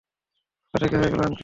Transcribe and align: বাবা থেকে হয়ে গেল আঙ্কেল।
বাবা 0.73 0.77
থেকে 0.81 0.95
হয়ে 0.97 1.11
গেল 1.11 1.21
আঙ্কেল। 1.21 1.39